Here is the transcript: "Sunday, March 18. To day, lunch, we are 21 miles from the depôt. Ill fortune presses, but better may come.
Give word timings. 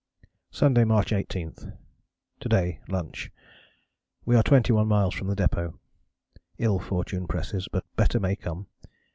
"Sunday, 0.49 0.83
March 0.83 1.13
18. 1.13 1.53
To 2.39 2.49
day, 2.49 2.79
lunch, 2.87 3.29
we 4.25 4.35
are 4.35 4.41
21 4.41 4.87
miles 4.87 5.13
from 5.13 5.27
the 5.27 5.35
depôt. 5.35 5.77
Ill 6.57 6.79
fortune 6.79 7.27
presses, 7.27 7.67
but 7.71 7.85
better 7.95 8.19
may 8.19 8.35
come. 8.35 8.65